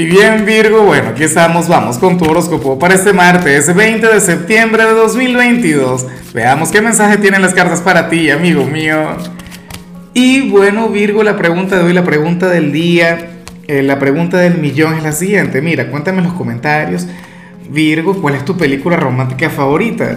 Y 0.00 0.06
bien 0.06 0.46
Virgo, 0.46 0.84
bueno, 0.84 1.10
aquí 1.10 1.24
estamos, 1.24 1.68
vamos 1.68 1.98
con 1.98 2.16
tu 2.16 2.24
horóscopo 2.24 2.78
para 2.78 2.94
este 2.94 3.12
martes 3.12 3.74
20 3.74 4.06
de 4.06 4.20
septiembre 4.22 4.86
de 4.86 4.92
2022. 4.92 6.06
Veamos 6.32 6.70
qué 6.70 6.80
mensaje 6.80 7.18
tienen 7.18 7.42
las 7.42 7.52
cartas 7.52 7.82
para 7.82 8.08
ti, 8.08 8.30
amigo 8.30 8.64
mío. 8.64 9.14
Y 10.14 10.48
bueno 10.48 10.88
Virgo, 10.88 11.22
la 11.22 11.36
pregunta 11.36 11.76
de 11.76 11.84
hoy, 11.84 11.92
la 11.92 12.02
pregunta 12.02 12.48
del 12.48 12.72
día, 12.72 13.42
eh, 13.68 13.82
la 13.82 13.98
pregunta 13.98 14.38
del 14.38 14.56
millón 14.56 14.94
es 14.94 15.02
la 15.02 15.12
siguiente. 15.12 15.60
Mira, 15.60 15.90
cuéntame 15.90 16.20
en 16.20 16.24
los 16.24 16.32
comentarios, 16.32 17.06
Virgo, 17.68 18.22
¿cuál 18.22 18.36
es 18.36 18.44
tu 18.46 18.56
película 18.56 18.96
romántica 18.96 19.50
favorita? 19.50 20.16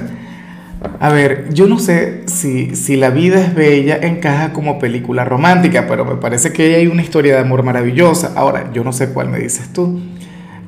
A 0.99 1.09
ver, 1.09 1.53
yo 1.53 1.67
no 1.67 1.79
sé 1.79 2.23
si, 2.27 2.75
si 2.75 2.95
La 2.95 3.09
vida 3.09 3.39
es 3.39 3.53
bella 3.53 3.97
encaja 4.01 4.53
como 4.53 4.79
película 4.79 5.25
romántica, 5.25 5.85
pero 5.87 6.05
me 6.05 6.15
parece 6.15 6.53
que 6.53 6.75
hay 6.75 6.87
una 6.87 7.01
historia 7.01 7.33
de 7.35 7.41
amor 7.41 7.63
maravillosa. 7.63 8.33
Ahora, 8.35 8.71
yo 8.73 8.83
no 8.83 8.93
sé 8.93 9.09
cuál 9.09 9.29
me 9.29 9.39
dices 9.39 9.71
tú. 9.73 9.99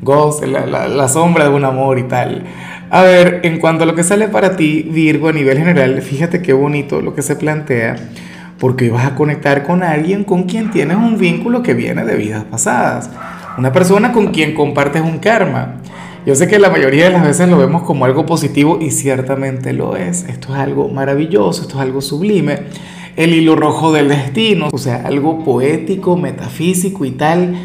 Ghost, 0.01 0.43
la, 0.45 0.87
la, 0.87 1.07
sombra 1.07 1.45
de 1.45 1.49
un 1.49 1.65
amor 1.65 1.99
y 1.99 2.03
tal. 2.03 2.43
A 2.89 3.01
ver, 3.01 3.41
en 3.43 3.59
cuanto 3.59 3.83
a 3.83 3.87
lo 3.87 3.95
que 3.95 4.03
sale 4.03 4.27
para 4.27 4.55
ti, 4.55 4.83
Virgo, 4.91 5.29
a 5.29 5.33
nivel 5.33 5.57
general, 5.57 6.01
fíjate 6.01 6.41
qué 6.41 6.53
bonito 6.53 7.01
lo 7.01 7.15
que 7.15 7.21
se 7.21 7.35
plantea, 7.35 7.95
porque 8.59 8.89
vas 8.89 9.05
a 9.05 9.15
conectar 9.15 9.63
con 9.63 9.83
alguien 9.83 10.23
con 10.23 10.43
quien 10.43 10.69
tienes 10.69 10.97
un 10.97 11.17
vínculo 11.17 11.63
que 11.63 11.73
viene 11.73 12.05
de 12.05 12.15
vidas 12.15 12.43
pasadas. 12.43 13.09
Una 13.57 13.71
persona 13.71 14.11
con 14.11 14.27
quien 14.27 14.53
compartes 14.53 15.01
un 15.01 15.17
karma. 15.19 15.75
Yo 16.25 16.33
sé 16.33 16.47
que 16.47 16.57
la 16.57 16.71
mayoría 16.71 17.05
de 17.05 17.11
las 17.11 17.23
veces 17.23 17.47
lo 17.47 17.57
vemos 17.57 17.83
como 17.83 18.03
algo 18.05 18.25
positivo 18.25 18.79
y 18.81 18.89
ciertamente 18.89 19.73
lo 19.73 19.95
es. 19.95 20.23
Esto 20.23 20.55
es 20.55 20.59
algo 20.59 20.89
maravilloso, 20.89 21.61
esto 21.61 21.75
es 21.75 21.81
algo 21.81 22.01
sublime. 22.01 22.61
El 23.15 23.31
hilo 23.31 23.55
rojo 23.55 23.93
del 23.93 24.09
destino, 24.09 24.69
o 24.71 24.77
sea, 24.79 25.03
algo 25.05 25.43
poético, 25.43 26.17
metafísico 26.17 27.05
y 27.05 27.11
tal, 27.11 27.55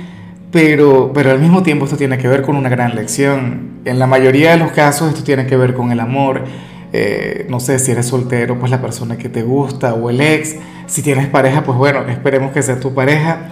pero, 0.52 1.10
pero 1.14 1.30
al 1.30 1.38
mismo 1.38 1.62
tiempo 1.62 1.86
esto 1.86 1.96
tiene 1.96 2.18
que 2.18 2.28
ver 2.28 2.42
con 2.42 2.54
una 2.54 2.68
gran 2.68 2.94
lección. 2.94 3.80
En 3.86 3.98
la 3.98 4.06
mayoría 4.06 4.50
de 4.50 4.58
los 4.58 4.72
casos 4.72 5.08
esto 5.08 5.24
tiene 5.24 5.46
que 5.46 5.56
ver 5.56 5.72
con 5.72 5.90
el 5.90 5.98
amor. 5.98 6.44
Eh, 6.92 7.46
no 7.48 7.60
sé, 7.60 7.78
si 7.78 7.92
eres 7.92 8.06
soltero, 8.08 8.58
pues 8.58 8.70
la 8.70 8.82
persona 8.82 9.16
que 9.16 9.30
te 9.30 9.42
gusta 9.42 9.94
o 9.94 10.10
el 10.10 10.20
ex. 10.20 10.56
Si 10.86 11.00
tienes 11.00 11.28
pareja, 11.28 11.64
pues 11.64 11.78
bueno, 11.78 12.06
esperemos 12.08 12.52
que 12.52 12.62
sea 12.62 12.78
tu 12.78 12.92
pareja. 12.92 13.48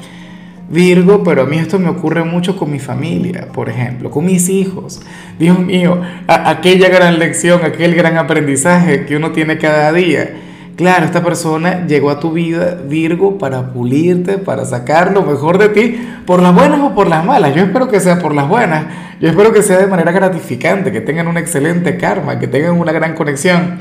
Virgo, 0.71 1.25
pero 1.25 1.43
a 1.43 1.47
mí 1.47 1.57
esto 1.57 1.79
me 1.79 1.89
ocurre 1.89 2.25
mucho 2.25 2.57
con 2.57 2.71
mi 2.71 2.79
familia, 2.79 3.49
por 3.53 3.71
ejemplo, 3.71 4.11
con 4.11 4.27
mis 4.27 4.51
hijos. 4.51 5.01
Dios 5.39 5.59
mío, 5.59 6.03
aquella 6.27 6.91
gran 6.91 7.19
lección, 7.19 7.65
aquel 7.65 7.95
gran 7.95 8.19
aprendizaje 8.19 9.07
que 9.07 9.17
uno 9.17 9.33
tiene 9.33 9.57
cada 9.57 9.93
día. 9.93 10.31
Claro, 10.77 11.07
esta 11.07 11.25
persona 11.25 11.87
llegó 11.87 12.11
a 12.11 12.21
tu 12.21 12.33
vida, 12.33 12.79
Virgo, 12.87 13.39
para 13.39 13.73
pulirte, 13.73 14.39
para 14.39 14.65
sacar 14.65 15.13
lo 15.13 15.23
mejor 15.23 15.59
de 15.59 15.71
ti, 15.71 16.09
por 16.25 16.41
las 16.43 16.55
buenas 16.55 16.81
o 16.81 16.95
por 16.95 17.09
las 17.09 17.25
malas. 17.25 17.55
Yo 17.55 17.63
espero 17.63 17.89
que 17.89 17.99
sea 17.99 18.19
por 18.19 18.35
las 18.35 18.47
buenas. 18.47 18.87
Yo 19.21 19.29
espero 19.29 19.53
que 19.53 19.63
sea 19.63 19.79
de 19.79 19.89
manera 19.89 20.13
gratificante, 20.13 20.93
que 20.93 21.01
tengan 21.01 21.27
un 21.27 21.37
excelente 21.37 21.97
karma, 21.97 22.39
que 22.39 22.47
tengan 22.47 22.79
una 22.79 22.93
gran 22.93 23.15
conexión. 23.15 23.79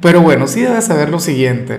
Pero 0.00 0.20
bueno, 0.22 0.48
sí 0.48 0.62
debes 0.62 0.86
saber 0.86 1.10
lo 1.10 1.20
siguiente. 1.20 1.78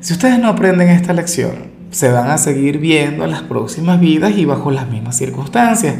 Si 0.00 0.12
ustedes 0.12 0.38
no 0.38 0.48
aprenden 0.48 0.90
esta 0.90 1.14
lección, 1.14 1.73
se 1.94 2.10
van 2.10 2.28
a 2.28 2.38
seguir 2.38 2.78
viendo 2.78 3.24
en 3.24 3.30
las 3.30 3.42
próximas 3.42 4.00
vidas 4.00 4.36
y 4.36 4.44
bajo 4.44 4.72
las 4.72 4.88
mismas 4.88 5.16
circunstancias, 5.16 5.94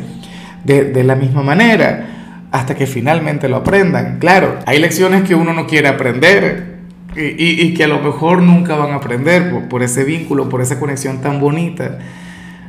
de, 0.64 1.05
la 1.05 1.14
misma 1.14 1.45
manera, 1.45 2.48
hasta 2.50 2.75
que 2.75 2.89
finalmente 2.89 3.48
lo 3.48 3.56
aprendan. 3.56 4.19
Claro, 4.19 4.59
hay 4.67 4.81
lecciones 4.81 5.22
que 5.22 5.37
uno 5.37 5.53
no 5.53 5.69
quiere 5.69 5.87
aprender 5.87 6.78
y, 7.15 7.72
que 7.75 7.84
a 7.84 7.87
lo 7.87 8.00
mejor 8.00 8.42
nunca 8.42 8.75
van 8.75 8.91
a 8.91 8.97
aprender 8.97 9.69
por, 9.69 9.84
ese 9.84 10.03
vínculo, 10.03 10.48
por 10.48 10.62
esa 10.62 10.81
conexión 10.81 11.20
tan 11.20 11.39
bonita. 11.39 11.98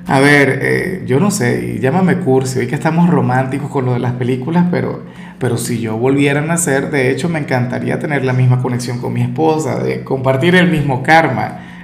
A 0.05 0.19
ver, 0.19 0.59
eh, 0.61 1.03
yo 1.07 1.19
no 1.19 1.31
sé, 1.31 1.79
llámame 1.81 2.19
cursi, 2.19 2.59
hoy 2.59 2.67
que 2.67 2.75
estamos 2.75 3.09
románticos 3.09 3.71
con 3.71 3.85
lo 3.85 3.93
de 3.93 3.99
las 3.99 4.13
películas, 4.13 4.67
pero, 4.69 5.03
pero 5.39 5.57
si 5.57 5.79
yo 5.79 5.97
volviera 5.97 6.41
a 6.41 6.45
nacer, 6.45 6.91
de 6.91 7.09
hecho 7.09 7.27
me 7.27 7.39
encantaría 7.39 7.97
tener 7.97 8.23
la 8.23 8.33
misma 8.33 8.61
conexión 8.61 8.99
con 8.99 9.13
mi 9.13 9.23
esposa, 9.23 9.79
de 9.83 10.03
compartir 10.03 10.53
el 10.53 10.69
mismo 10.69 11.01
karma 11.01 11.64